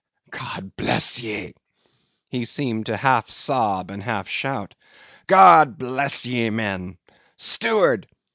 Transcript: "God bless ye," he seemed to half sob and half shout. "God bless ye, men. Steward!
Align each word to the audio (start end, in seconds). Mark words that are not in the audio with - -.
"God 0.31 0.75
bless 0.75 1.21
ye," 1.21 1.53
he 2.27 2.43
seemed 2.43 2.87
to 2.87 2.97
half 2.97 3.29
sob 3.29 3.91
and 3.91 4.01
half 4.01 4.27
shout. 4.27 4.73
"God 5.27 5.77
bless 5.77 6.25
ye, 6.25 6.49
men. 6.49 6.97
Steward! 7.37 8.07